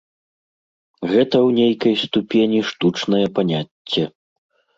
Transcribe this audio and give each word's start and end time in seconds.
Гэта 1.11 1.35
ў 1.39 1.49
нейкай 1.59 1.93
ступені 2.05 2.59
штучнае 2.71 3.21
паняцце. 3.37 4.03